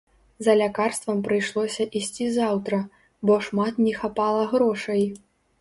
За 0.45 0.53
лякарствам 0.61 1.19
прыйшлося 1.27 1.87
ісці 2.01 2.25
заўтра, 2.39 2.81
бо 3.31 3.39
шмат 3.49 3.73
не 3.85 3.93
хапала 4.03 4.43
грошай. 4.57 5.07